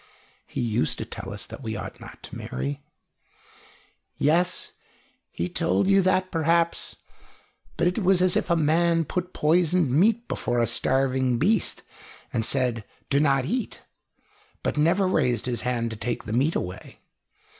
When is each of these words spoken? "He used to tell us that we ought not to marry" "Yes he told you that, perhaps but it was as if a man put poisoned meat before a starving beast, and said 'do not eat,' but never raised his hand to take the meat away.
"He 0.47 0.61
used 0.61 0.97
to 0.97 1.05
tell 1.05 1.31
us 1.31 1.45
that 1.45 1.61
we 1.61 1.75
ought 1.75 1.99
not 2.01 2.23
to 2.23 2.35
marry" 2.35 2.81
"Yes 4.17 4.71
he 5.29 5.47
told 5.47 5.87
you 5.87 6.01
that, 6.01 6.31
perhaps 6.31 6.95
but 7.77 7.85
it 7.85 7.99
was 7.99 8.19
as 8.19 8.35
if 8.35 8.49
a 8.49 8.55
man 8.55 9.05
put 9.05 9.31
poisoned 9.31 9.91
meat 9.91 10.27
before 10.27 10.57
a 10.59 10.65
starving 10.65 11.37
beast, 11.37 11.83
and 12.33 12.43
said 12.43 12.83
'do 13.11 13.19
not 13.19 13.45
eat,' 13.45 13.83
but 14.63 14.75
never 14.75 15.05
raised 15.05 15.45
his 15.45 15.61
hand 15.61 15.91
to 15.91 15.97
take 15.97 16.23
the 16.23 16.33
meat 16.33 16.55
away. 16.55 16.97